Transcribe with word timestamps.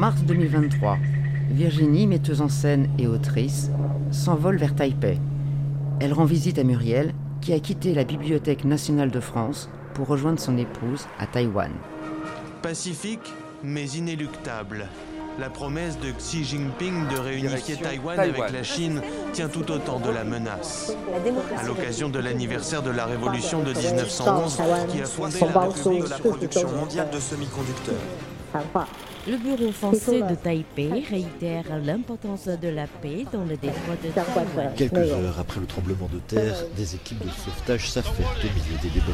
mars 0.00 0.22
2023, 0.22 0.96
Virginie, 1.50 2.06
metteuse 2.06 2.40
en 2.40 2.48
scène 2.48 2.88
et 2.98 3.06
autrice, 3.06 3.70
s'envole 4.10 4.56
vers 4.56 4.74
Taipei. 4.74 5.18
Elle 6.00 6.14
rend 6.14 6.24
visite 6.24 6.58
à 6.58 6.64
Muriel, 6.64 7.12
qui 7.42 7.52
a 7.52 7.60
quitté 7.60 7.92
la 7.92 8.04
Bibliothèque 8.04 8.64
nationale 8.64 9.10
de 9.10 9.20
France 9.20 9.68
pour 9.92 10.06
rejoindre 10.06 10.40
son 10.40 10.56
épouse 10.56 11.06
à 11.18 11.26
Taïwan. 11.26 11.70
Pacifique, 12.62 13.30
mais 13.62 13.84
inéluctable. 13.90 14.86
La 15.38 15.50
promesse 15.50 15.98
de 16.00 16.12
Xi 16.12 16.44
Jinping 16.44 17.06
de 17.08 17.18
réunifier 17.18 17.76
Taïwan, 17.76 18.18
avec 18.18 18.52
la 18.52 18.62
Chine 18.62 19.02
tient 19.34 19.48
tout 19.48 19.70
autant 19.70 20.00
de 20.00 20.08
la 20.08 20.24
menace. 20.24 20.94
À 21.58 21.62
l'occasion 21.64 22.08
de 22.08 22.20
l'anniversaire 22.20 22.82
de 22.82 22.90
la 22.90 23.04
révolution 23.04 23.62
de 23.62 23.74
1911, 23.74 24.60
qui 24.88 25.02
a 25.02 25.04
fondé 25.04 25.40
la 25.40 25.60
République 25.60 26.04
de 26.04 26.08
la 26.08 26.18
production 26.18 26.68
mondiale 26.74 27.10
de 27.12 27.20
semi-conducteurs. 27.20 28.29
Le 29.28 29.36
bureau 29.36 29.70
français 29.70 30.22
de 30.22 30.34
Taipei 30.34 31.04
réitère 31.08 31.64
l'importance 31.84 32.48
de 32.48 32.68
la 32.68 32.86
paix 32.86 33.24
dans 33.32 33.44
le 33.44 33.56
détroit 33.56 33.94
de 34.02 34.08
Taïwan. 34.10 34.72
Quelques 34.76 34.96
heures 34.96 35.38
après 35.38 35.60
le 35.60 35.66
tremblement 35.66 36.08
de 36.12 36.18
terre, 36.18 36.56
des 36.76 36.94
équipes 36.96 37.24
de 37.24 37.30
sauvetage 37.30 37.90
s'affairent 37.90 38.34
au 38.42 38.58
milieu 38.58 38.78
des 38.82 38.88
débris. 38.88 39.12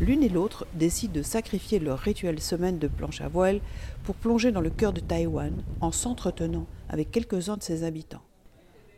L'une 0.00 0.22
et 0.22 0.28
l'autre 0.28 0.66
décident 0.74 1.14
de 1.14 1.22
sacrifier 1.22 1.78
leur 1.78 1.98
rituelle 1.98 2.40
semaine 2.40 2.78
de 2.78 2.88
planche 2.88 3.20
à 3.20 3.28
voile 3.28 3.60
pour 4.04 4.14
plonger 4.14 4.52
dans 4.52 4.60
le 4.60 4.70
cœur 4.70 4.92
de 4.92 5.00
Taïwan 5.00 5.52
en 5.80 5.92
s'entretenant 5.92 6.66
avec 6.88 7.10
quelques-uns 7.10 7.56
de 7.56 7.62
ses 7.62 7.84
habitants. 7.84 8.22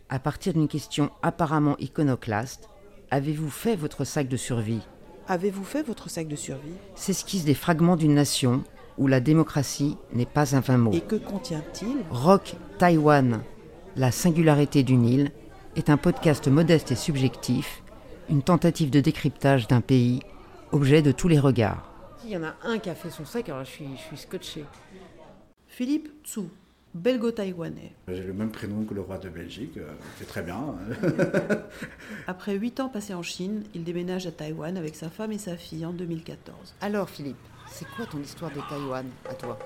À 0.09 0.19
partir 0.19 0.55
d'une 0.55 0.69
question 0.69 1.11
apparemment 1.23 1.77
iconoclaste, 1.79 2.69
avez-vous 3.11 3.51
fait 3.51 3.77
votre 3.77 4.05
sac 4.05 4.29
de 4.29 4.37
survie? 4.37 4.83
Avez-vous 5.29 5.65
fait 5.65 5.83
votre 5.83 6.11
sac 6.11 6.29
de 6.29 6.37
survie? 6.37 6.75
S'esquissent 6.95 7.45
des 7.45 7.55
fragments 7.55 7.97
d'une 7.97 8.15
nation 8.15 8.65
où 8.97 9.07
la 9.07 9.21
démocratie 9.21 9.97
n'est 10.13 10.27
pas 10.27 10.57
un 10.57 10.61
vain 10.61 10.79
mot. 10.79 10.93
Et 10.93 11.01
que 11.01 11.17
contient-il? 11.17 11.99
Rock 12.11 12.57
Taïwan, 12.79 13.43
la 13.97 14.11
singularité 14.11 14.83
d'une 14.83 15.07
île, 15.07 15.31
est 15.77 15.91
un 15.91 15.97
podcast 15.97 16.49
modeste 16.49 16.93
et 16.93 16.97
subjectif, 16.97 17.83
une 18.29 18.43
tentative 18.43 18.91
de 18.91 19.01
décryptage 19.01 19.69
d'un 19.69 19.81
pays 19.81 20.21
objet 20.73 21.03
de 21.03 21.13
tous 21.13 21.29
les 21.29 21.39
regards. 21.39 21.91
Il 22.25 22.31
y 22.31 22.37
en 22.37 22.43
a 22.43 22.55
un 22.65 22.79
qui 22.79 22.91
a 22.91 22.95
fait 22.95 23.11
son 23.11 23.25
sac, 23.25 23.49
alors 23.49 23.65
je 23.65 23.71
suis, 23.71 23.89
je 23.97 24.03
suis 24.03 24.17
scotché. 24.17 24.65
Philippe 25.67 26.09
Tsu, 26.25 26.41
belgo-taïwanais. 26.99 27.93
J'ai 28.09 28.23
le 28.23 28.33
même 28.33 28.51
prénom 28.51 28.85
que 28.85 28.95
le 28.95 29.01
roi 29.01 29.19
de 29.19 29.29
Belgique, 29.29 29.77
euh, 29.79 29.93
c'est 30.19 30.27
très 30.27 30.43
bien. 30.43 30.75
Après 32.27 32.55
huit 32.55 32.81
ans 32.81 32.89
passés 32.89 33.15
en 33.15 33.23
Chine, 33.23 33.65
il 33.75 33.85
déménage 33.85 34.27
à 34.27 34.33
Taïwan 34.33 34.77
avec 34.77 34.97
sa 34.97 35.09
femme 35.09 35.33
et 35.33 35.39
sa 35.39 35.57
fille 35.57 35.87
en 35.87 35.93
2014. 35.93 36.75
Alors 36.81 37.09
Philippe, 37.09 37.37
c'est 37.71 37.87
quoi 37.97 38.07
ton 38.07 38.21
histoire 38.21 38.51
de 38.51 38.61
Taïwan 38.69 39.07
à 39.29 39.35
toi? 39.35 39.59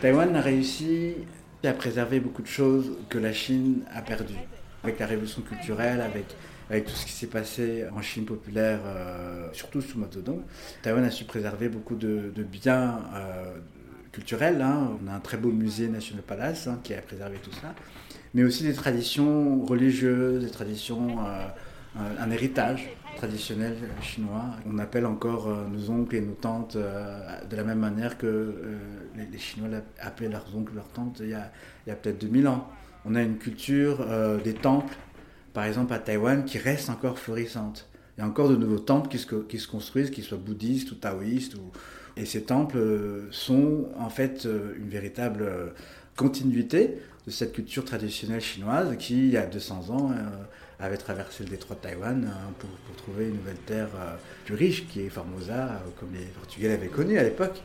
Taïwan 0.00 0.36
a 0.36 0.40
réussi 0.40 1.14
à 1.64 1.72
préserver 1.72 2.20
beaucoup 2.20 2.42
de 2.42 2.46
choses 2.46 2.92
que 3.08 3.18
la 3.18 3.32
Chine 3.32 3.84
a 3.92 4.02
perdues 4.02 4.34
avec 4.84 4.98
la 4.98 5.06
révolution 5.06 5.42
culturelle, 5.42 6.00
avec, 6.02 6.84
tout 6.84 6.92
ce 6.92 7.06
qui 7.06 7.12
s'est 7.12 7.26
passé 7.26 7.84
en 7.94 8.02
Chine 8.02 8.24
populaire, 8.24 8.80
euh, 8.84 9.48
surtout 9.52 9.80
sous 9.80 9.98
Mao 9.98 10.08
Taïwan 10.82 11.04
a 11.04 11.10
su 11.10 11.24
préserver 11.24 11.68
beaucoup 11.68 11.94
de, 11.94 12.32
biens 12.42 13.00
euh, 13.14 13.54
culturels. 14.12 14.60
Hein. 14.60 14.90
On 15.02 15.10
a 15.10 15.14
un 15.14 15.20
très 15.20 15.36
beau 15.36 15.50
musée 15.50 15.88
National 15.88 16.22
Palace 16.22 16.66
hein, 16.66 16.80
qui 16.82 16.94
a 16.94 17.00
préservé 17.00 17.38
tout 17.42 17.52
ça, 17.52 17.74
mais 18.34 18.44
aussi 18.44 18.64
des 18.64 18.74
traditions 18.74 19.64
religieuses, 19.64 20.44
des 20.44 20.50
traditions, 20.50 21.18
euh, 21.20 21.48
un 22.18 22.30
héritage 22.30 22.90
traditionnel 23.16 23.76
chinois. 24.02 24.46
On 24.66 24.78
appelle 24.78 25.06
encore 25.06 25.48
nos 25.70 25.90
oncles 25.90 26.16
et 26.16 26.20
nos 26.20 26.34
tantes 26.34 26.76
de 26.76 27.56
la 27.56 27.62
même 27.62 27.78
manière 27.78 28.18
que 28.18 28.54
les, 29.16 29.38
Chinois 29.38 29.68
appelaient 30.00 30.28
leurs 30.28 30.56
oncles 30.56 30.72
et 30.72 30.76
leurs 30.76 30.88
tantes 30.88 31.18
il 31.20 31.28
y 31.28 31.34
a, 31.34 31.52
a 31.88 31.94
peut-être 31.94 32.18
2000 32.18 32.48
ans 32.48 32.68
on 33.04 33.14
a 33.14 33.22
une 33.22 33.36
culture 33.38 33.98
euh, 34.00 34.38
des 34.40 34.54
temples, 34.54 34.94
par 35.52 35.64
exemple 35.64 35.92
à 35.92 35.98
Taïwan, 35.98 36.44
qui 36.44 36.58
reste 36.58 36.88
encore 36.90 37.18
florissante. 37.18 37.88
Il 38.16 38.20
y 38.20 38.24
a 38.24 38.26
encore 38.26 38.48
de 38.48 38.56
nouveaux 38.56 38.78
temples 38.78 39.08
qui 39.08 39.18
se, 39.18 39.68
construisent, 39.68 40.10
qu'ils 40.10 40.24
soient 40.24 40.38
bouddhistes 40.38 40.90
ou 40.92 40.94
taoïstes. 40.94 41.54
Et 42.16 42.24
ces 42.24 42.42
temples 42.42 42.78
euh, 42.78 43.28
sont 43.30 43.88
en 43.98 44.08
fait 44.08 44.46
euh, 44.46 44.74
une 44.78 44.88
véritable 44.88 45.74
continuité 46.16 46.98
de 47.26 47.30
cette 47.30 47.52
culture 47.52 47.84
traditionnelle 47.84 48.40
chinoise 48.40 48.96
qui, 48.98 49.18
il 49.18 49.30
y 49.30 49.36
a 49.36 49.46
200 49.46 49.90
ans, 49.90 50.12
avait 50.78 50.98
traversé 50.98 51.42
le 51.42 51.48
détroit 51.48 51.74
de 51.74 51.80
Taïwan 51.80 52.30
pour, 52.58 52.68
trouver 52.98 53.28
une 53.28 53.36
nouvelle 53.36 53.56
terre 53.66 53.88
plus 54.44 54.54
riche, 54.54 54.86
qui 54.86 55.00
est 55.00 55.08
Formosa, 55.08 55.82
comme 55.98 56.10
les 56.12 56.26
Portugais 56.26 56.68
l'avaient 56.68 56.88
connu 56.88 57.18
à 57.18 57.22
l'époque. 57.22 57.62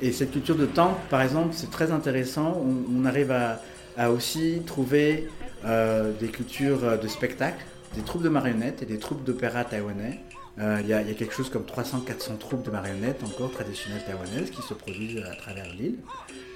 et 0.00 0.12
cette 0.12 0.32
culture 0.32 0.56
de 0.56 0.64
temple, 0.64 0.98
par 1.10 1.20
exemple, 1.20 1.50
c'est 1.52 1.70
très 1.70 1.92
intéressant. 1.92 2.58
on 2.90 3.04
arrive 3.04 3.30
à, 3.30 3.60
a 3.96 4.10
aussi 4.10 4.62
trouvé 4.66 5.28
euh, 5.64 6.12
des 6.18 6.28
cultures 6.28 6.98
de 6.98 7.08
spectacle, 7.08 7.64
des 7.94 8.02
troupes 8.02 8.22
de 8.22 8.28
marionnettes 8.28 8.82
et 8.82 8.86
des 8.86 8.98
troupes 8.98 9.24
d'opéra 9.24 9.64
taïwanais. 9.64 10.20
Euh, 10.60 10.78
il 10.82 10.88
y, 10.88 10.92
a 10.92 11.02
quelque 11.02 11.34
chose 11.34 11.50
comme 11.50 11.64
300-400 11.64 12.38
troupes 12.38 12.64
de 12.64 12.70
marionnettes 12.70 13.24
encore 13.24 13.50
traditionnelles 13.50 14.04
taïwanaises 14.04 14.50
qui 14.50 14.62
se 14.62 14.74
produisent 14.74 15.22
à 15.24 15.34
travers 15.34 15.66
l'île. 15.74 15.96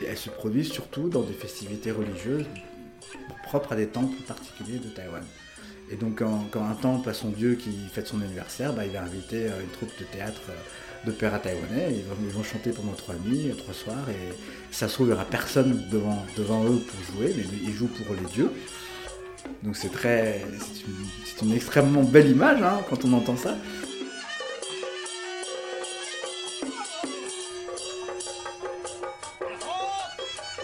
Elles 0.07 0.17
se 0.17 0.31
produisent 0.31 0.71
surtout 0.71 1.09
dans 1.09 1.23
des 1.23 1.33
festivités 1.33 1.91
religieuses 1.91 2.47
propres 3.49 3.73
à 3.73 3.77
des 3.77 3.89
temples 3.89 4.23
particuliers 4.27 4.79
de 4.79 4.89
Taïwan. 4.91 5.25
Et 5.91 5.97
donc 5.97 6.19
quand, 6.19 6.63
un 6.63 6.75
temple 6.75 7.09
a 7.09 7.15
son 7.15 7.31
dieu 7.31 7.55
qui 7.55 7.71
fête 7.93 8.07
son 8.07 8.21
anniversaire, 8.21 8.73
bah, 8.73 8.85
il 8.85 8.93
va 8.93 9.03
inviter 9.03 9.47
euh, 9.47 9.61
une 9.63 9.71
troupe 9.71 9.91
de 9.99 10.05
théâtre 10.05 10.41
d'opéra 11.05 11.39
taïwanais. 11.39 11.95
Ils 11.95 12.33
vont, 12.33 12.43
chanter 12.43 12.71
pendant 12.71 12.93
trois 12.93 13.15
nuits, 13.15 13.51
trois 13.57 13.75
soirs, 13.75 14.09
et 14.11 14.35
ça 14.71 14.89
se 14.89 14.95
trouve, 14.95 15.07
il 15.07 15.11
n'y 15.11 15.15
aura 15.15 15.25
personne 15.25 15.83
devant, 15.91 16.25
devant 16.37 16.65
eux 16.65 16.81
pour 16.81 17.15
jouer, 17.15 17.35
mais 17.37 17.45
ils 17.63 17.73
jouent 17.73 17.89
pour 17.89 18.15
les 18.15 18.27
dieux. 18.33 18.51
Donc 19.63 19.77
c'est 19.77 19.91
très, 19.91 20.45
c'est 21.25 21.45
une, 21.45 21.53
extrêmement 21.53 22.03
belle 22.03 22.29
image 22.31 22.61
hein, 22.63 22.81
quand 22.91 23.05
on 23.05 23.13
entend 23.15 23.37
ça. 23.37 23.57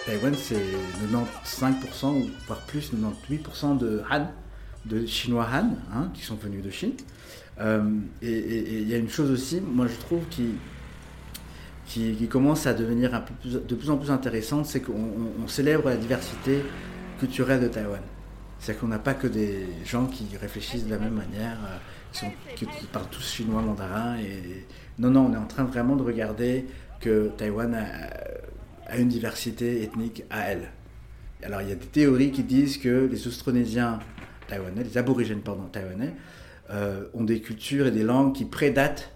Taïwan, 0.05 0.35
c'est 0.37 0.63
95% 1.51 2.07
ou 2.09 2.31
voire 2.47 2.61
plus, 2.67 2.93
98% 2.93 3.79
de 3.79 4.03
Han, 4.11 4.27
de 4.87 5.07
Chinois 5.07 5.47
Han, 5.53 5.71
hein, 5.93 6.11
qui 6.15 6.23
sont 6.23 6.37
venus 6.37 6.63
de 6.63 6.71
Chine. 6.71 6.93
Euh, 7.61 7.83
et 8.23 8.81
il 8.81 8.89
y 8.89 8.95
a 8.95 8.99
une 8.99 9.09
chose 9.09 9.31
aussi, 9.31 9.61
moi 9.61 9.87
je 9.87 9.97
trouve, 9.97 10.25
qui, 10.29 10.55
qui, 11.87 12.27
commence 12.29 12.67
à 12.67 12.75
devenir 12.75 13.15
un 13.15 13.21
peu 13.21 13.33
de 13.49 13.75
plus 13.75 13.91
en 13.91 13.97
plus 13.97 14.11
intéressante, 14.11 14.67
c'est 14.67 14.81
qu'on 14.81 15.47
célèbre 15.47 15.89
la 15.89 15.97
diversité 15.97 16.65
culturelle 17.19 17.61
de 17.61 17.69
Taïwan. 17.69 18.01
C'est-à-dire 18.59 18.81
qu'on 18.81 18.89
n'a 18.89 18.99
pas 18.99 19.15
que 19.15 19.27
des 19.27 19.67
gens 19.85 20.07
qui 20.07 20.25
réfléchissent 20.41 20.87
de 20.87 20.91
la 20.91 20.99
même 20.99 21.15
manière, 21.15 21.59
euh, 22.23 22.27
qui, 22.57 22.67
parlent 22.93 23.09
tous 23.11 23.31
chinois, 23.31 23.61
mandarin. 23.61 24.17
Et... 24.19 24.67
Non, 24.99 25.11
non, 25.11 25.27
on 25.31 25.35
est 25.35 25.39
en 25.39 25.47
train 25.47 25.65
vraiment 25.65 25.97
de 25.97 26.03
regarder 26.03 26.67
que 27.01 27.31
Taïwan 27.37 27.75
a, 27.75 28.97
une 28.97 29.09
diversité 29.09 29.83
ethnique 29.83 30.25
à 30.31 30.49
elle. 30.51 30.71
Alors 31.43 31.61
il 31.61 31.69
y 31.69 31.73
a 31.73 31.75
des 31.75 31.87
théories 31.87 32.31
qui 32.31 32.43
disent 32.43 32.79
que 32.79 33.09
les 33.11 33.27
Austronésiens 33.27 33.99
taïwanais, 34.49 34.85
les 34.85 34.99
aborigènes 34.99 35.41
pardon, 35.41 35.65
taïwanais, 35.65 36.15
euh, 36.71 37.05
ont 37.15 37.25
des 37.25 37.41
cultures 37.41 37.87
et 37.87 37.91
des 37.91 38.03
langues 38.03 38.35
qui 38.35 38.45
prédatent 38.45 39.11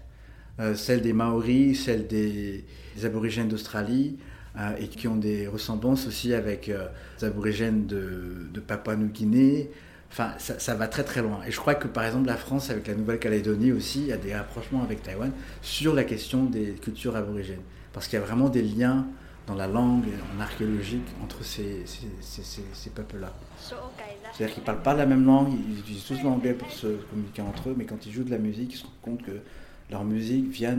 euh, 0.59 0.75
celles 0.75 1.01
des 1.01 1.13
Maoris, 1.13 1.85
celles 1.85 2.07
des, 2.07 2.65
aborigènes 3.03 3.47
d'Australie, 3.47 4.17
euh, 4.57 4.71
et 4.79 4.87
qui 4.87 5.07
ont 5.07 5.15
des 5.15 5.47
ressemblances 5.47 6.05
aussi 6.05 6.33
avec 6.33 6.67
les 6.67 7.25
aborigènes 7.25 7.87
de, 7.87 8.49
de 8.53 8.59
Papua-Nouvelle-Guinée. 8.59 9.71
Enfin, 10.11 10.33
ça, 10.37 10.75
va 10.75 10.87
très 10.87 11.03
très 11.03 11.21
loin. 11.21 11.39
Et 11.47 11.51
je 11.51 11.57
crois 11.57 11.75
que 11.75 11.87
par 11.87 12.03
exemple 12.03 12.27
la 12.27 12.35
France 12.35 12.71
avec 12.71 12.87
la 12.87 12.95
Nouvelle-Calédonie 12.95 13.71
aussi 13.71 14.11
a 14.11 14.17
des 14.17 14.35
rapprochements 14.35 14.81
avec 14.83 15.03
Taïwan 15.03 15.31
sur 15.61 15.93
la 15.93 16.03
question 16.03 16.45
des 16.45 16.73
cultures 16.73 17.15
aborigènes. 17.15 17.61
Parce 17.93 18.07
qu'il 18.07 18.19
y 18.19 18.21
a 18.21 18.25
vraiment 18.25 18.49
des 18.49 18.63
liens 18.63 19.07
dans 19.49 19.55
la 19.55 19.67
langue, 19.67 20.05
en 20.35 20.39
archéologique, 20.39 21.07
entre 21.23 21.43
ces, 21.43 21.83
ces, 21.87 22.89
peuples-là. 22.91 23.33
C'est-à-dire 23.57 24.53
qu'ils 24.53 24.61
ne 24.61 24.65
parlent 24.65 24.83
pas 24.83 24.93
la 24.93 25.07
même 25.07 25.25
langue, 25.25 25.51
ils 25.67 25.79
utilisent 25.79 26.05
tous 26.05 26.21
l'anglais 26.21 26.53
pour 26.53 26.69
se 26.69 26.87
communiquer 27.09 27.41
entre 27.41 27.69
eux, 27.69 27.75
mais 27.75 27.85
quand 27.85 28.05
ils 28.05 28.11
jouent 28.11 28.23
de 28.23 28.29
la 28.29 28.37
musique, 28.37 28.73
ils 28.73 28.77
se 28.77 28.83
rendent 28.83 29.01
compte 29.01 29.23
que 29.23 29.39
leur 29.89 30.03
musique 30.03 30.49
vient 30.49 30.77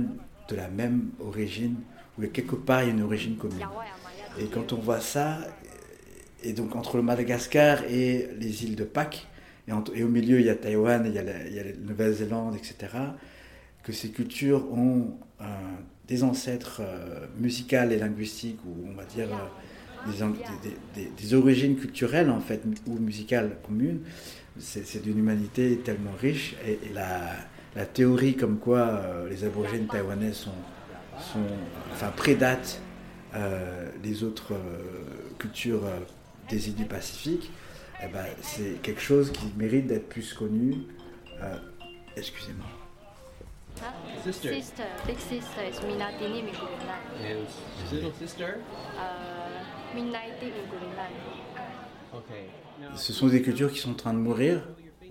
de 0.48 0.54
la 0.54 0.68
même 0.68 1.10
origine, 1.18 1.76
ou 2.16 2.26
quelque 2.28 2.54
part 2.54 2.82
il 2.82 2.86
y 2.86 2.90
a 2.90 2.92
une 2.92 3.02
origine 3.02 3.36
commune. 3.36 3.66
Et 4.38 4.46
quand 4.46 4.72
on 4.72 4.76
voit 4.76 5.00
ça, 5.00 5.38
et 6.44 6.52
donc 6.52 6.76
entre 6.76 6.96
le 6.96 7.02
Madagascar 7.02 7.82
et 7.84 8.28
les 8.38 8.64
îles 8.64 8.76
de 8.76 8.84
Pâques, 8.84 9.26
et, 9.66 10.02
au 10.04 10.08
milieu 10.08 10.38
il 10.38 10.46
y 10.46 10.50
a 10.50 10.54
Taïwan, 10.54 11.02
il 11.06 11.12
y 11.12 11.18
a 11.18 11.24
la, 11.24 11.72
Nouvelle-Zélande, 11.84 12.54
etc., 12.54 12.76
que 13.82 13.92
ces 13.92 14.10
cultures 14.10 14.72
ont 14.72 15.18
des 16.10 16.24
ancêtres 16.24 16.80
euh, 16.80 17.26
musicaux 17.38 17.88
et 17.88 17.96
linguistiques, 17.96 18.58
ou 18.66 18.88
on 18.90 18.94
va 18.94 19.04
dire 19.04 19.28
euh, 19.32 20.30
des, 21.16 21.34
origines 21.34 21.76
culturelles 21.76 22.30
en 22.30 22.40
fait 22.40 22.62
ou 22.86 22.98
musicales 22.98 23.56
communes. 23.64 24.00
C'est 24.58 25.02
d'une 25.02 25.18
humanité 25.18 25.78
tellement 25.78 26.14
riche 26.20 26.56
et, 26.66 26.78
la, 26.92 27.86
théorie 27.86 28.34
comme 28.34 28.58
quoi 28.58 28.80
euh, 28.80 29.30
les 29.30 29.44
aborigènes 29.44 29.86
taïwanais 29.86 30.32
sont, 30.32 30.50
enfin 31.92 32.12
prédatent 32.16 32.82
les 34.02 34.24
autres 34.24 34.54
cultures 35.38 35.84
des 36.48 36.68
îles 36.68 36.74
du 36.74 36.84
Pacifique, 36.84 37.52
eh 38.02 38.08
ben, 38.08 38.24
c'est 38.42 38.82
quelque 38.82 39.00
chose 39.00 39.30
qui 39.30 39.52
mérite 39.56 39.86
d'être 39.86 40.08
plus 40.08 40.34
connu. 40.34 40.74
Excusez-moi. 42.16 42.79
Sister. 44.24 44.54
Sister. 44.54 44.84
Big 45.06 45.18
sister 45.18 45.62
is 45.62 45.80
Minatini. 45.80 46.44
And 47.24 47.46
little 47.92 48.12
sister? 48.18 48.58
Uh. 48.96 49.40
Okay. 52.14 52.48
Ce 52.94 53.12
sont 53.12 53.26
des 53.26 53.42
cultures 53.42 53.72
qui 53.72 53.80
sont 53.80 53.90
en 53.90 53.94
train 53.94 54.14
de 54.14 54.18
mourir, 54.18 54.62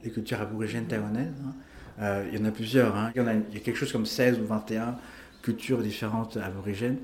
des 0.03 0.09
cultures 0.09 0.39
aborigènes 0.41 0.85
taïwanaises. 0.85 1.33
Hein. 1.45 1.53
Euh, 2.01 2.29
il 2.31 2.39
y 2.39 2.41
en 2.41 2.45
a 2.45 2.51
plusieurs. 2.51 2.95
Hein. 2.95 3.11
Il, 3.13 3.19
y 3.19 3.21
en 3.21 3.27
a, 3.27 3.33
il, 3.33 3.53
y 3.53 3.57
a, 3.57 3.59
quelque 3.59 3.75
chose 3.75 3.91
comme 3.91 4.05
16 4.05 4.39
ou 4.39 4.45
21 4.45 4.95
cultures 5.41 5.79
différentes 5.79 6.37
aborigènes. 6.37 6.99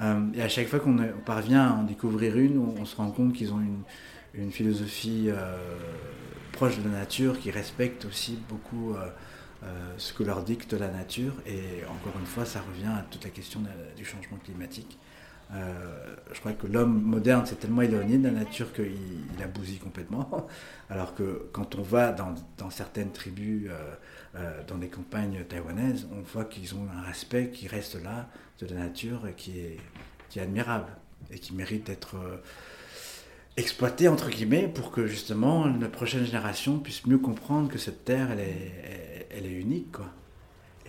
Euh, 0.00 0.20
et 0.34 0.42
à 0.42 0.48
chaque 0.48 0.68
fois 0.68 0.80
qu'on 0.80 0.96
parvient 1.26 1.66
à 1.66 1.72
en 1.72 1.82
découvrir 1.82 2.38
une, 2.38 2.58
on, 2.58 2.80
on 2.80 2.84
se 2.86 2.96
rend 2.96 3.10
compte 3.10 3.34
qu'ils 3.34 3.52
ont 3.52 3.60
une, 3.60 3.82
une 4.34 4.50
philosophie 4.50 5.26
euh, 5.28 5.56
proche 6.52 6.78
de 6.78 6.84
la 6.84 7.00
nature 7.00 7.38
qui 7.38 7.50
respecte 7.50 8.06
aussi 8.06 8.38
beaucoup 8.48 8.94
ce 9.96 10.12
que 10.12 10.22
leur 10.22 10.42
dicte 10.44 10.72
la 10.72 10.88
nature. 10.88 11.32
Et 11.46 11.84
encore 11.88 12.18
une 12.18 12.26
fois, 12.26 12.44
ça 12.44 12.60
revient 12.60 12.86
à 12.86 13.04
toute 13.10 13.24
la 13.24 13.30
question 13.30 13.60
du 13.96 14.04
changement 14.04 14.38
climatique. 14.38 14.98
Euh, 15.54 16.14
je 16.32 16.40
crois 16.40 16.52
que 16.52 16.66
l'homme 16.66 17.00
moderne 17.00 17.46
s'est 17.46 17.56
tellement 17.56 17.80
éloigné 17.80 18.18
de 18.18 18.24
la 18.24 18.32
nature 18.32 18.72
qu'il 18.72 18.92
il 19.34 19.42
a 19.42 19.46
bousillé 19.46 19.78
complètement. 19.78 20.46
Alors 20.90 21.14
que 21.14 21.48
quand 21.52 21.74
on 21.76 21.82
va 21.82 22.12
dans, 22.12 22.34
certaines 22.70 23.12
tribus, 23.12 23.70
euh, 24.36 24.62
dans 24.66 24.76
des 24.76 24.88
campagnes 24.88 25.44
taïwanaises, 25.44 26.06
on 26.12 26.20
voit 26.20 26.44
qu'ils 26.44 26.74
ont 26.74 26.86
un 26.94 27.02
respect 27.02 27.50
qui 27.50 27.66
reste 27.66 28.02
là 28.02 28.28
de 28.60 28.66
la 28.66 28.80
nature 28.80 29.26
et 29.26 29.32
qui 29.32 29.58
est 29.58 30.40
admirable 30.40 30.92
et 31.30 31.38
qui 31.38 31.54
mérite 31.54 31.86
d'être 31.86 32.16
exploité 33.58 34.06
entre 34.08 34.30
guillemets 34.30 34.70
pour 34.72 34.92
que 34.92 35.06
justement 35.06 35.66
la 35.66 35.88
prochaine 35.88 36.24
génération 36.24 36.78
puisse 36.78 37.06
mieux 37.06 37.18
comprendre 37.18 37.68
que 37.68 37.78
cette 37.78 38.04
terre 38.04 38.28
elle 38.30 39.46
est, 39.46 39.50
unique. 39.50 39.92
Quoi. 39.92 40.06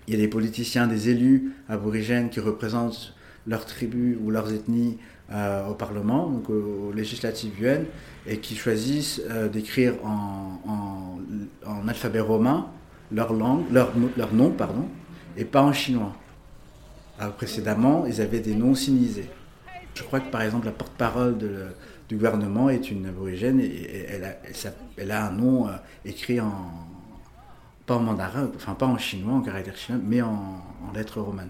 Il 0.07 0.13
y 0.13 0.17
a 0.17 0.19
des 0.19 0.27
politiciens, 0.27 0.85
des 0.85 1.09
élus 1.09 1.53
aborigènes 1.67 2.29
qui 2.29 2.39
représentent 2.39 3.15
leur 3.47 3.65
tribu 3.65 4.17
ou 4.21 4.31
leurs 4.31 4.53
ethnies 4.53 4.97
euh, 5.31 5.67
au 5.67 5.73
Parlement, 5.73 6.29
donc 6.29 6.49
aux, 6.49 6.91
législatives 6.91 7.59
UN, 7.61 7.85
et 8.27 8.37
qui 8.37 8.55
choisissent 8.55 9.21
euh, 9.29 9.47
d'écrire 9.47 9.93
en, 10.03 11.19
alphabet 11.87 12.19
romain 12.19 12.67
leur 13.11 13.33
langue, 13.33 13.65
leur, 13.71 13.93
leur 14.17 14.33
nom, 14.33 14.51
pardon, 14.51 14.87
et 15.37 15.45
pas 15.45 15.63
en 15.63 15.73
chinois. 15.73 16.15
Précédemment, 17.37 18.05
ils 18.05 18.21
avaient 18.21 18.39
des 18.39 18.53
noms 18.53 18.75
sinisés. 18.75 19.29
Je 19.99 20.05
crois 20.05 20.21
que 20.21 20.31
par 20.31 20.41
exemple 20.43 20.65
la 20.65 20.71
porte-parole 20.71 21.37
du 22.07 22.15
gouvernement 22.15 22.69
est 22.69 22.89
une 22.89 23.05
aborigène 23.05 23.59
et, 23.59 24.05
elle, 24.97 25.11
a, 25.11 25.25
un 25.25 25.31
nom 25.31 25.67
euh, 25.67 25.73
écrit 26.05 26.39
en, 26.39 26.71
pas 27.85 27.95
en 27.95 27.99
mandarin, 27.99 28.49
enfin 28.55 28.75
pas 28.75 28.85
en 28.85 28.97
chinois, 28.97 29.33
en 29.33 29.41
caractère 29.41 29.75
chinois, 29.75 30.01
mais 30.01 30.21
en, 30.21 30.63
lettres 30.95 31.19
romanes. 31.19 31.49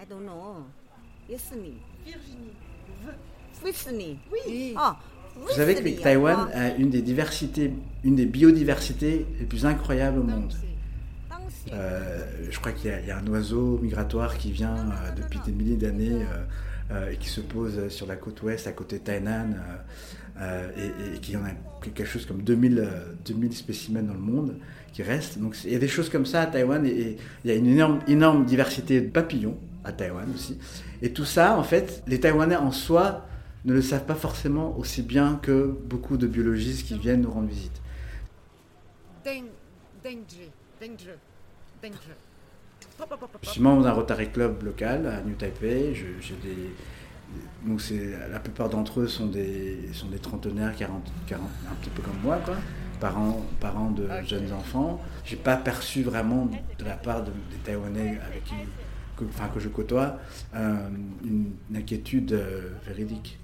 I 0.00 0.06
don't 0.08 0.22
know. 0.22 0.64
Virginie. 1.28 1.80
Virginie. 3.64 4.18
Oui. 4.30 4.74
Ah, 4.76 4.96
Vous 5.36 5.48
savez 5.48 5.74
que 5.74 6.00
Taïwan 6.00 6.48
a 6.54 6.76
une 6.76 6.90
des 6.90 7.02
diversités, 7.02 7.72
une 8.04 8.14
des 8.14 8.26
biodiversités 8.26 9.26
les 9.40 9.46
plus 9.46 9.66
incroyables 9.66 10.20
au 10.20 10.22
monde. 10.22 10.54
Euh, 11.72 12.24
je 12.50 12.58
crois 12.58 12.72
qu'il 12.72 12.90
y, 12.90 13.10
a 13.10 13.18
un 13.18 13.26
oiseau 13.28 13.78
migratoire 13.78 14.36
qui 14.36 14.50
vient 14.50 14.76
euh, 14.76 15.12
depuis 15.16 15.40
des 15.46 15.52
milliers 15.52 15.76
d'années 15.76 16.26
euh, 16.90 17.10
et 17.10 17.16
qui 17.16 17.28
se 17.28 17.40
pose 17.40 17.88
sur 17.88 18.06
la 18.06 18.16
côte 18.16 18.42
ouest, 18.42 18.66
à 18.66 18.72
côté 18.72 18.98
de 18.98 19.04
Tainan. 19.04 19.50
Et, 20.76 21.18
qu'il 21.20 21.34
y 21.34 21.36
en 21.36 21.44
a 21.44 21.50
quelque 21.82 22.04
chose 22.04 22.26
comme 22.26 22.42
2000, 22.42 22.88
2000 23.24 23.50
euh, 23.50 23.54
spécimens 23.54 24.02
dans 24.02 24.14
le 24.14 24.20
monde 24.20 24.58
qui 24.92 25.02
restent. 25.02 25.38
Donc 25.38 25.56
il 25.64 25.72
y 25.72 25.76
a 25.76 25.78
des 25.78 25.88
choses 25.88 26.08
comme 26.08 26.26
ça 26.26 26.42
à 26.42 26.46
Taïwan 26.46 26.84
et, 26.86 27.16
il 27.44 27.50
y 27.50 27.52
a 27.52 27.56
une 27.56 27.66
énorme, 27.66 28.00
énorme 28.08 28.44
diversité 28.44 29.00
de 29.00 29.10
papillons 29.10 29.56
à 29.84 29.92
Taïwan 29.92 30.28
aussi. 30.34 30.58
Et 31.00 31.12
tout 31.12 31.24
ça, 31.24 31.56
en 31.56 31.62
fait, 31.62 32.02
les 32.06 32.18
Taïwanais 32.18 32.56
en 32.56 32.72
soi 32.72 33.26
ne 33.64 33.74
le 33.74 33.82
savent 33.82 34.06
pas 34.06 34.14
forcément 34.14 34.76
aussi 34.78 35.02
bien 35.02 35.38
que 35.42 35.76
beaucoup 35.84 36.16
de 36.16 36.26
biologistes 36.26 36.86
qui 36.86 36.98
viennent 36.98 37.22
nous 37.22 37.30
rendre 37.30 37.48
visite. 37.48 37.80
Je 43.42 43.48
suis 43.48 43.60
membre 43.60 43.82
d'un 43.82 43.92
Rotary 43.92 44.30
Club 44.30 44.62
local 44.62 45.06
à 45.06 45.20
New 45.22 45.34
Taipei. 45.34 45.92
Des, 46.42 46.74
donc 47.64 47.80
la 48.30 48.38
plupart 48.40 48.68
d'entre 48.68 49.00
eux 49.00 49.08
sont 49.08 49.26
des, 49.26 49.90
sont 49.92 50.08
des 50.08 50.18
trentenaires, 50.18 50.74
40, 50.76 51.02
40, 51.26 51.48
un 51.70 51.74
petit 51.76 51.90
peu 51.90 52.02
comme 52.02 52.18
moi, 52.22 52.38
quoi, 52.44 52.56
parents, 53.00 53.44
parents 53.60 53.90
de 53.90 54.06
jeunes 54.26 54.52
enfants. 54.52 55.00
J'ai 55.24 55.36
pas 55.36 55.56
perçu 55.56 56.02
vraiment 56.02 56.48
de 56.78 56.84
la 56.84 56.96
part 56.96 57.22
des 57.22 57.30
Taïwanais 57.64 58.18
avec 58.26 58.44
qui, 58.44 58.54
que, 59.16 59.24
enfin, 59.24 59.48
que 59.48 59.60
je 59.60 59.68
côtoie 59.68 60.18
euh, 60.54 60.88
une, 61.24 61.52
inquiétude 61.74 62.32
euh, 62.32 62.70
véridique. 62.86 63.38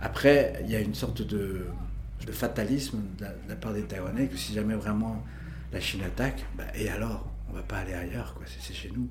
Après, 0.00 0.60
il 0.64 0.70
y 0.70 0.76
a 0.76 0.80
une 0.80 0.94
sorte 0.94 1.22
de, 1.22 1.66
de 2.26 2.32
fatalisme 2.32 2.98
de 3.18 3.26
la, 3.48 3.56
part 3.56 3.72
des 3.72 3.82
Taïwanais 3.82 4.26
que 4.26 4.36
si 4.36 4.54
jamais 4.54 4.74
vraiment 4.74 5.22
la 5.72 5.80
Chine 5.80 6.02
attaque, 6.02 6.44
bah, 6.56 6.64
et 6.74 6.88
alors? 6.88 7.26
On 7.50 7.54
va 7.54 7.62
pas 7.62 7.78
aller 7.78 7.94
ailleurs, 7.94 8.34
quoi, 8.34 8.44
c'est, 8.46 8.72
chez 8.72 8.90
nous. 8.94 9.08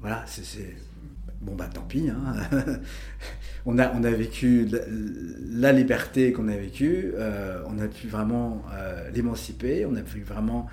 Voilà, 0.00 0.24
c'est 0.26 0.74
bon 1.40 1.54
bah 1.56 1.68
tant 1.72 1.82
pis. 1.82 2.08
Hein. 2.08 2.34
on, 3.66 3.78
a, 3.78 3.92
on 3.92 4.04
a 4.04 4.10
vécu 4.10 4.68
la, 5.50 5.72
liberté 5.72 6.32
qu'on 6.32 6.48
a 6.48 6.56
vécue, 6.56 7.12
euh, 7.16 7.62
on 7.66 7.78
a 7.78 7.88
pu 7.88 8.08
vraiment 8.08 8.62
euh, 8.72 9.10
l'émanciper, 9.10 9.84
on 9.86 9.96
a 9.96 10.02
pu 10.02 10.20
vraiment 10.20 10.68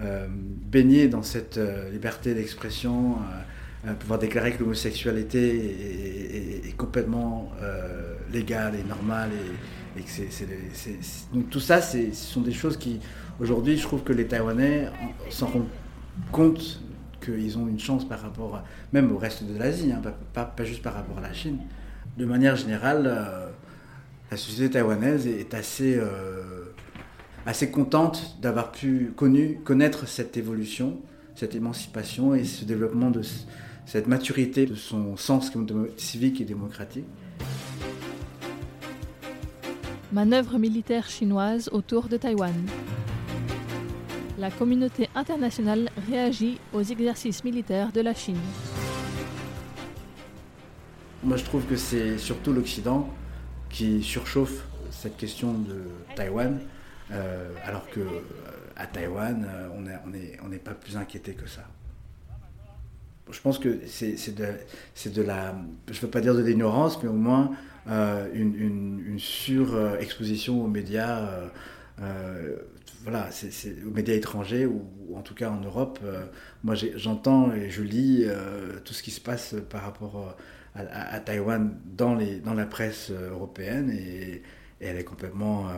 euh, 0.00 0.26
baigner 0.28 1.08
dans 1.08 1.22
cette 1.22 1.60
liberté 1.92 2.34
d'expression, 2.34 3.16
pouvoir 3.92 4.18
déclarer 4.18 4.52
que 4.52 4.60
l'homosexualité 4.60 6.66
est, 6.66 6.76
complètement 6.76 7.52
légale 8.32 8.74
et 8.74 8.88
normale. 8.88 9.30
Et, 9.96 10.00
que 10.00 10.08
c'est, 10.08 10.98
Donc 11.32 11.50
tout 11.50 11.60
ça, 11.60 11.80
ce 11.80 12.12
sont 12.12 12.40
des 12.40 12.52
choses 12.52 12.76
qui, 12.76 12.98
aujourd'hui, 13.38 13.76
je 13.76 13.82
trouve 13.82 14.02
que 14.02 14.12
les 14.12 14.26
Taïwanais 14.26 14.88
s'en 15.30 15.46
rendent 15.46 15.68
compte 16.32 16.80
qu'ils 17.24 17.58
ont 17.58 17.66
une 17.66 17.78
chance 17.78 18.06
par 18.06 18.20
rapport 18.20 18.62
même 18.92 19.12
au 19.12 19.18
reste 19.18 19.44
de 19.44 19.58
l'Asie, 19.58 19.92
hein, 19.92 20.02
pas, 20.32 20.52
juste 20.64 20.82
par 20.82 20.94
rapport 20.94 21.18
à 21.18 21.22
la 21.22 21.32
Chine. 21.32 21.58
De 22.16 22.24
manière 22.24 22.56
générale, 22.56 23.06
euh, 23.06 23.48
la 24.30 24.36
société 24.36 24.70
taïwanaise 24.70 25.26
est 25.26 25.54
assez, 25.54 25.96
euh, 25.96 26.72
assez 27.46 27.70
contente 27.70 28.36
d'avoir 28.40 28.72
pu 28.72 29.12
connu, 29.16 29.60
connaître 29.64 30.06
cette 30.06 30.36
évolution, 30.36 30.98
cette 31.34 31.54
émancipation 31.54 32.34
et 32.34 32.44
ce 32.44 32.64
développement 32.64 33.10
de 33.10 33.22
cette 33.86 34.06
maturité 34.06 34.66
de 34.66 34.74
son 34.74 35.16
sens 35.16 35.52
civique 35.96 36.40
et 36.40 36.44
démocratique. 36.44 37.06
Manœuvre 40.12 40.58
militaire 40.58 41.08
chinoise 41.08 41.68
autour 41.72 42.08
de 42.08 42.16
Taïwan 42.16 42.54
la 44.38 44.50
communauté 44.50 45.08
internationale 45.14 45.90
réagit 46.10 46.58
aux 46.72 46.82
exercices 46.82 47.44
militaires 47.44 47.92
de 47.92 48.00
la 48.00 48.14
Chine. 48.14 48.40
Moi 51.22 51.36
je 51.36 51.44
trouve 51.44 51.64
que 51.64 51.76
c'est 51.76 52.18
surtout 52.18 52.52
l'Occident 52.52 53.08
qui 53.70 54.02
surchauffe 54.02 54.66
cette 54.90 55.16
question 55.16 55.54
de 55.54 55.84
Taïwan, 56.14 56.60
euh, 57.10 57.48
alors 57.64 57.88
que 57.88 58.00
euh, 58.00 58.20
à 58.76 58.86
Taïwan, 58.86 59.46
euh, 59.48 59.68
on 59.76 59.80
n'est 60.10 60.38
on 60.44 60.52
est, 60.52 60.58
pas 60.58 60.74
plus 60.74 60.96
inquiété 60.96 61.34
que 61.34 61.48
ça. 61.48 61.66
Je 63.30 63.40
pense 63.40 63.58
que 63.58 63.78
c'est 63.86 64.34
de, 64.34 64.44
de, 65.10 65.22
la, 65.22 65.54
je 65.88 65.96
ne 65.96 66.00
veux 66.00 66.10
pas 66.10 66.20
dire 66.20 66.34
de 66.34 66.42
l'ignorance, 66.42 67.02
mais 67.02 67.08
au 67.08 67.14
moins 67.14 67.52
une, 67.86 68.54
une, 68.54 69.18
surexposition 69.18 70.62
aux 70.64 70.68
médias 70.68 71.50
voilà, 73.04 73.28
c'est 73.30 73.84
aux 73.86 73.90
médias 73.90 74.14
étrangers 74.14 74.64
ou, 74.64 74.82
en 75.14 75.20
tout 75.20 75.34
cas 75.34 75.50
en 75.50 75.60
Europe. 75.60 75.98
Euh, 76.02 76.24
moi, 76.64 76.74
j'entends 76.74 77.52
et 77.52 77.70
je 77.70 77.82
lis 77.82 78.24
euh, 78.24 78.80
tout 78.82 78.94
ce 78.94 79.02
qui 79.02 79.10
se 79.10 79.20
passe 79.20 79.54
par 79.68 79.82
rapport 79.82 80.34
euh, 80.76 80.84
à, 80.90 81.20
Taïwan 81.20 81.78
dans, 81.84 82.14
la 82.14 82.66
presse 82.66 83.10
européenne 83.10 83.90
et, 83.90 84.42
elle 84.80 84.98
est 84.98 85.04
complètement 85.04 85.68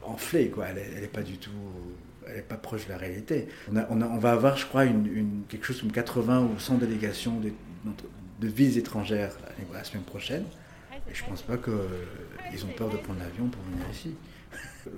enflée, 0.00 0.48
quoi. 0.48 0.68
Elle 0.68 1.02
n'est 1.02 1.08
pas 1.08 1.22
du 1.22 1.36
tout, 1.36 1.50
elle 2.28 2.38
est 2.38 2.42
pas 2.42 2.56
proche 2.56 2.86
de 2.86 2.92
la 2.92 2.98
réalité. 2.98 3.48
On, 3.90 4.18
va 4.18 4.32
avoir, 4.32 4.56
je 4.56 4.66
crois, 4.66 4.84
quelque 5.48 5.64
chose 5.64 5.80
comme 5.80 5.92
80 5.92 6.42
ou 6.42 6.58
100 6.58 6.78
délégations 6.78 7.40
de 7.40 8.48
vises 8.48 8.78
étrangères 8.78 9.36
la 9.72 9.84
semaine 9.84 10.04
prochaine. 10.04 10.44
Et 11.10 11.14
je 11.14 11.24
pense 11.24 11.42
pas 11.42 11.56
qu'ils 11.56 12.64
ont 12.64 12.72
peur 12.76 12.88
de 12.88 12.96
prendre 12.96 13.20
l'avion 13.20 13.48
pour 13.48 13.62
venir 13.62 13.84
ici. 13.92 14.14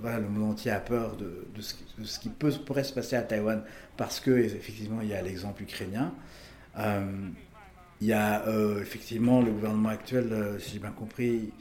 Voilà, 0.01 0.19
le 0.19 0.29
monde 0.29 0.51
entier 0.51 0.73
a 0.73 0.81
peur 0.81 1.17
de, 1.17 1.47
ce, 1.61 2.19
qui, 2.19 2.29
pourrait 2.29 2.83
se 2.83 2.93
passer 2.93 3.15
à 3.15 3.23
Taïwan 3.23 3.63
parce 3.97 4.19
que 4.19 4.33
effectivement 4.33 5.01
il 5.01 5.09
y 5.09 5.15
a 5.15 5.23
l'exemple 5.23 5.63
ukrainien. 5.63 6.13
Euh, 6.77 7.29
il 8.01 8.09
y 8.09 8.13
a 8.13 8.47
euh, 8.49 8.83
effectivement 8.83 9.41
le 9.43 9.53
gouvernement 9.53 9.91
actuel, 9.91 10.29
euh, 10.33 10.59
si 10.59 10.73
j'ai 10.73 10.79
bien 10.81 10.91
compris, 10.91 11.53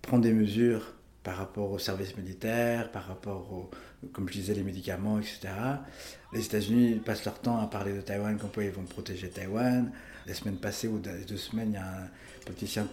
prend 0.00 0.18
des 0.18 0.32
mesures 0.32 0.94
par 1.24 1.38
rapport 1.38 1.72
aux 1.72 1.78
services 1.78 2.16
militaires, 2.16 2.92
par 2.92 3.08
rapport 3.08 3.50
aux, 3.50 3.70
comme 4.12 4.28
je 4.28 4.34
disais, 4.34 4.54
les 4.54 4.62
médicaments, 4.62 5.18
etc. 5.18 5.48
Les 6.34 6.44
États-Unis 6.44 7.00
passent 7.04 7.24
leur 7.24 7.40
temps 7.40 7.58
à 7.58 7.66
parler 7.66 7.94
de 7.94 8.02
Taïwan, 8.02 8.36
comme 8.36 8.50
quoi 8.50 8.62
ils 8.62 8.70
vont 8.70 8.82
protéger 8.82 9.28
Taïwan. 9.30 9.90
La 10.26 10.34
semaine 10.34 10.56
passée 10.56 10.86
ou 10.86 10.98
deux 10.98 11.36
semaines, 11.36 11.70
il 11.70 11.74
y 11.74 11.78
a 11.78 11.86
un 11.86 12.44
politicien 12.44 12.86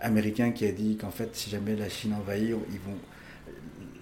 américain 0.00 0.52
qui 0.52 0.64
a 0.64 0.72
dit 0.72 0.96
qu'en 0.96 1.10
fait, 1.10 1.34
si 1.34 1.50
jamais 1.50 1.74
la 1.74 1.88
Chine 1.88 2.14
envahit, 2.14 2.54
ils 2.70 2.80
vont, 2.80 2.96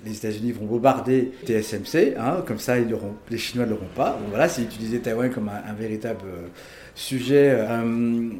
les 0.04 0.16
États-Unis 0.16 0.52
vont 0.52 0.66
bombarder 0.66 1.33
TSMC, 1.47 2.16
hein, 2.18 2.44
comme 2.47 2.59
ça 2.59 2.78
ils 2.78 2.94
les 3.30 3.38
Chinois 3.38 3.64
ne 3.64 3.71
l'auront 3.71 3.88
pas. 3.97 4.18
Voilà, 4.28 4.49
c'est 4.49 4.62
utiliser 4.62 5.00
Taïwan 5.00 5.30
comme 5.30 5.49
un, 5.49 5.73
véritable 5.73 6.26
euh, 6.26 6.49
sujet. 6.94 7.50
Euh, 7.50 8.30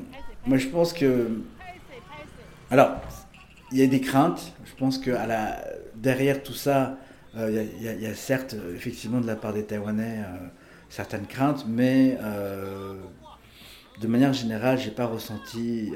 moi, 0.47 0.59
je 0.59 0.66
pense 0.66 0.93
que. 0.93 1.28
Alors, 2.71 3.00
il 3.75 3.81
y 3.81 3.83
a 3.83 3.87
des 3.87 4.00
craintes. 4.00 4.54
Je 4.64 4.75
pense 4.76 4.97
que 4.99 5.11
la, 5.11 5.62
derrière 5.95 6.43
tout 6.43 6.54
ça, 6.54 6.97
euh, 7.37 7.66
il 7.78 8.02
y, 8.02 8.07
a 8.07 8.14
certes, 8.14 8.57
effectivement, 8.75 9.21
de 9.21 9.26
la 9.26 9.37
part 9.37 9.52
des 9.52 9.64
Taïwanais, 9.64 10.21
certaines 10.88 11.26
craintes, 11.26 11.66
mais 11.69 12.16
de 14.00 14.07
manière 14.07 14.33
générale, 14.33 14.78
j'ai 14.78 14.90
pas 14.90 15.07
ressenti 15.07 15.93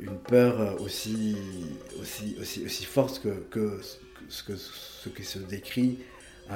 une 0.00 0.16
peur 0.16 0.80
aussi, 0.80 1.36
aussi, 2.00 2.36
aussi, 2.40 2.64
aussi 2.64 2.84
forte 2.84 3.20
que, 3.20 3.44
que 3.50 3.80
ce, 4.28 4.42
que, 4.44 4.56
ce 4.56 5.08
qui 5.08 5.24
se 5.24 5.38
décrit 5.40 5.98
euh, 6.50 6.54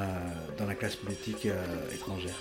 dans 0.59 0.67
la 0.67 0.75
classe 0.75 0.97
politique 0.97 1.47
euh, 1.47 1.95
étrangère. 1.95 2.35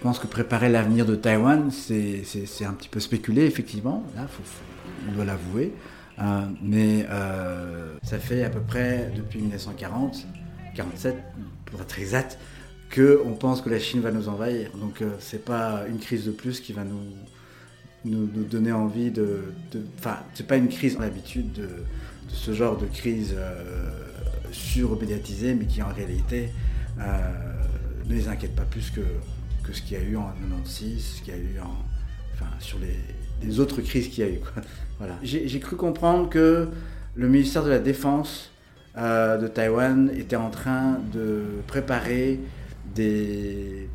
Je 0.00 0.04
pense 0.04 0.18
que 0.18 0.26
préparer 0.26 0.70
l'avenir 0.70 1.04
de 1.04 1.14
Taïwan, 1.14 1.70
c'est 1.70 2.64
un 2.64 2.72
petit 2.72 2.88
peu 2.88 3.00
spéculé, 3.00 3.44
effectivement, 3.44 4.02
là, 4.16 4.26
on 5.06 5.12
doit 5.12 5.26
l'avouer. 5.26 5.74
Euh, 6.18 6.46
mais 6.62 7.06
ça 8.02 8.18
fait 8.18 8.42
à 8.42 8.48
peu 8.48 8.60
près 8.60 9.12
depuis 9.14 9.40
1940, 9.40 10.26
47 10.74 11.16
pour 11.66 11.82
être 11.82 11.98
exact, 11.98 12.38
qu'on 12.94 13.34
pense 13.38 13.60
que 13.60 13.70
la 13.70 13.78
Chine 13.78 14.00
va 14.00 14.10
nous 14.10 14.28
envahir. 14.28 14.70
Donc 14.74 15.02
euh, 15.02 15.10
c'est 15.18 15.44
pas 15.44 15.84
une 15.88 15.98
crise 15.98 16.24
de 16.24 16.30
plus 16.30 16.60
qui 16.60 16.72
va 16.72 16.82
nous, 16.84 17.04
nous, 18.04 18.44
donner 18.44 18.72
envie 18.72 19.10
de... 19.10 19.52
Enfin, 19.98 20.18
c'est 20.34 20.46
pas 20.46 20.56
une 20.56 20.68
crise 20.68 20.96
en 20.96 21.02
habitude 21.02 21.52
de, 21.52 21.68
ce 22.28 22.52
genre 22.52 22.76
de 22.76 22.86
crise 22.86 23.34
euh, 23.36 23.62
surmédiatisée, 24.50 25.54
mais 25.54 25.66
qui 25.66 25.82
en 25.82 25.92
réalité 25.92 26.50
euh, 27.00 27.02
ne 28.06 28.14
les 28.14 28.28
inquiète 28.28 28.56
pas 28.56 28.64
plus 28.64 28.90
que, 28.90 29.00
que 29.62 29.72
ce 29.72 29.82
qu'il 29.82 29.98
y 29.98 30.00
a 30.00 30.04
eu 30.04 30.16
en 30.16 30.28
96, 30.28 31.16
ce 31.16 31.22
qu'il 31.22 31.34
y 31.34 31.36
a 31.36 31.40
eu 31.40 31.58
en, 31.60 31.76
enfin, 32.34 32.50
sur 32.58 32.78
les, 32.78 33.60
autres 33.60 33.80
crises 33.80 34.08
qu'il 34.08 34.24
y 34.24 34.26
a 34.26 34.30
eu. 34.30 34.40
Voilà. 34.98 35.16
J'ai 35.22 35.60
cru 35.60 35.76
comprendre 35.76 36.28
que 36.28 36.68
le 37.14 37.28
ministère 37.28 37.64
de 37.64 37.70
la 37.70 37.78
Défense 37.78 38.50
de 38.94 39.46
Taïwan 39.46 40.10
était 40.14 40.36
en 40.36 40.50
train 40.50 40.98
de 41.10 41.62
préparer 41.66 42.38
des, 42.94 43.88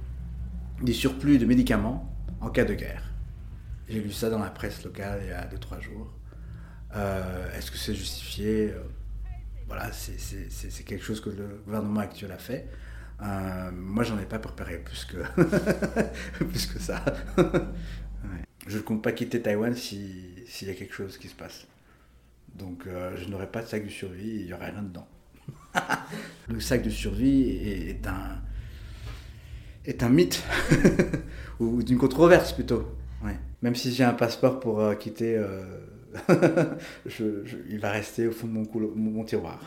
des 0.81 0.93
surplus 0.93 1.37
de 1.37 1.45
médicaments 1.45 2.11
en 2.41 2.49
cas 2.49 2.65
de 2.65 2.73
guerre. 2.73 3.03
J'ai 3.87 4.01
lu 4.01 4.11
ça 4.11 4.29
dans 4.29 4.39
la 4.39 4.49
presse 4.49 4.83
locale 4.83 5.21
il 5.23 5.29
y 5.29 5.31
a 5.31 5.45
2-3 5.45 5.81
jours. 5.81 6.11
Euh, 6.95 7.57
est-ce 7.57 7.71
que 7.71 7.77
c'est 7.77 7.93
justifié? 7.93 8.73
Voilà, 9.67 9.91
c'est 9.91 10.83
quelque 10.85 11.03
chose 11.03 11.21
que 11.21 11.29
le 11.29 11.61
gouvernement 11.65 12.01
actuel 12.01 12.31
a 12.31 12.37
fait. 12.37 12.67
Euh, 13.21 13.71
moi, 13.71 14.03
j'en 14.03 14.19
ai 14.19 14.25
pas 14.25 14.39
préparé 14.39 14.77
plus 14.77 15.05
que, 15.05 15.17
plus 16.43 16.65
que 16.65 16.79
ça. 16.79 17.03
Je 18.67 18.77
ne 18.77 18.81
compte 18.81 19.03
pas 19.03 19.11
quitter 19.11 19.41
Taïwan 19.41 19.75
s'il 19.75 20.45
y 20.61 20.69
a 20.69 20.73
quelque 20.73 20.93
chose 20.93 21.17
qui 21.17 21.27
se 21.27 21.35
passe. 21.35 21.67
Donc, 22.55 22.87
euh, 22.87 23.15
je 23.15 23.29
n'aurai 23.29 23.45
pas 23.45 23.61
de 23.61 23.67
sac 23.67 23.85
de 23.85 23.91
survie, 23.91 24.39
il 24.39 24.45
n'y 24.45 24.53
aurait 24.53 24.71
rien 24.71 24.81
dedans. 24.81 25.07
le 26.49 26.59
sac 26.59 26.81
de 26.81 26.89
survie 26.89 27.49
est 27.51 28.07
un, 28.07 28.41
est 29.85 30.01
un 30.01 30.09
mythe, 30.09 30.43
ou 31.59 31.83
d'une 31.83 31.97
controverse 31.97 32.53
plutôt. 32.53 32.95
Même 33.61 33.75
si 33.75 33.93
j'ai 33.93 34.03
un 34.03 34.13
passeport 34.13 34.59
pour 34.59 34.79
euh, 34.79 34.95
quitter, 34.95 35.39
il 36.29 37.79
va 37.79 37.91
rester 37.91 38.27
au 38.27 38.31
fond 38.31 38.47
de 38.47 38.53
mon, 38.53 38.67
mon 38.95 39.23
tiroir. 39.23 39.59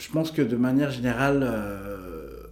Je 0.00 0.10
pense 0.10 0.30
que 0.30 0.42
de 0.42 0.56
manière 0.56 0.90
générale, 0.90 1.42
euh, 1.42 2.42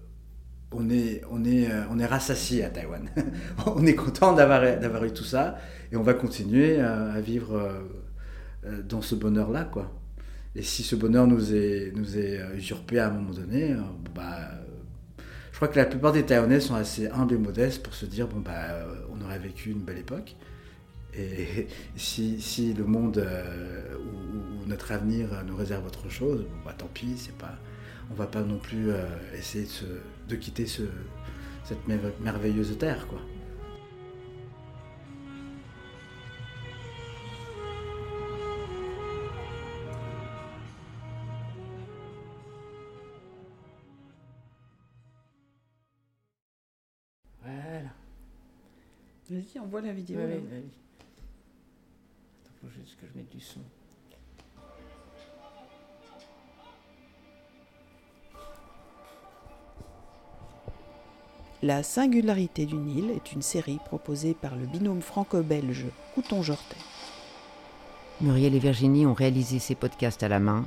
on 0.72 0.88
est, 0.90 1.22
on 1.30 1.44
est, 1.44 1.68
on 1.90 1.98
est 1.98 2.06
rassasié 2.06 2.64
à 2.64 2.70
Taïwan. 2.70 3.08
on 3.66 3.84
est 3.86 3.94
content 3.94 4.34
d'avoir, 4.34 5.04
eu 5.04 5.12
tout 5.12 5.24
ça 5.24 5.58
et 5.90 5.96
on 5.96 6.02
va 6.02 6.14
continuer 6.14 6.80
à, 6.80 7.20
vivre 7.20 7.72
dans 8.84 9.00
ce 9.00 9.14
bonheur-là. 9.14 9.64
quoi. 9.64 9.90
Et 10.54 10.62
si 10.62 10.82
ce 10.82 10.94
bonheur 10.94 11.26
nous 11.26 11.54
est, 11.54 11.92
nous 11.96 12.18
est 12.18 12.40
usurpé 12.54 12.98
à 12.98 13.08
un 13.08 13.10
moment 13.10 13.32
donné, 13.32 13.74
bah, 14.14 14.50
je 15.58 15.64
crois 15.64 15.74
que 15.74 15.80
la 15.80 15.86
plupart 15.86 16.12
des 16.12 16.22
Taïwanais 16.22 16.60
sont 16.60 16.76
assez 16.76 17.08
humbles 17.08 17.34
et 17.34 17.36
modestes 17.36 17.82
pour 17.82 17.92
se 17.92 18.06
dire 18.06 18.28
bon 18.28 18.38
bah 18.38 18.52
euh, 18.52 18.94
on 19.12 19.20
aurait 19.24 19.40
vécu 19.40 19.72
une 19.72 19.80
belle 19.80 19.98
époque. 19.98 20.36
Et 21.14 21.66
si, 21.96 22.74
le 22.74 22.84
monde 22.84 23.18
euh, 23.18 23.96
ou, 23.96 24.66
notre 24.66 24.92
avenir 24.92 25.28
nous 25.46 25.56
réserve 25.56 25.86
autre 25.86 26.08
chose, 26.08 26.42
bon, 26.42 26.64
bah, 26.64 26.74
tant 26.76 26.88
pis, 26.92 27.14
c'est 27.16 27.36
pas, 27.36 27.56
on 28.10 28.14
va 28.14 28.26
pas 28.26 28.42
non 28.42 28.58
plus 28.58 28.90
euh, 28.90 29.06
essayer 29.34 29.66
de, 30.28 30.36
quitter 30.36 30.66
cette 30.66 31.88
merveilleuse 32.20 32.76
terre. 32.78 33.06
Quoi. 33.08 33.20
Vas-y, 49.30 49.58
envoie 49.58 49.82
la 49.82 49.92
vidéo 49.92 50.20
oui, 50.20 50.40
oui. 50.50 50.64
Attends, 52.40 52.54
faut 52.62 52.70
juste 52.70 52.87
que 53.00 53.06
je 53.06 53.16
mette 53.16 53.30
du 53.30 53.40
son. 53.40 53.60
La 61.60 61.82
singularité 61.82 62.66
du 62.66 62.76
Nil 62.76 63.10
est 63.10 63.32
une 63.32 63.42
série 63.42 63.80
proposée 63.84 64.34
par 64.34 64.54
le 64.54 64.64
binôme 64.64 65.02
franco-belge 65.02 65.86
Couton-Jortet. 66.14 66.76
Muriel 68.20 68.54
et 68.54 68.60
Virginie 68.60 69.06
ont 69.06 69.14
réalisé 69.14 69.58
ces 69.58 69.74
podcasts 69.74 70.22
à 70.22 70.28
la 70.28 70.38
main. 70.38 70.66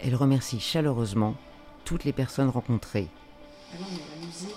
Elles 0.00 0.14
remercient 0.14 0.60
chaleureusement 0.60 1.34
toutes 1.84 2.04
les 2.04 2.12
personnes 2.12 2.50
rencontrées. 2.50 3.08
Alors, 3.74 3.88
la 3.88 4.26
musique. 4.26 4.54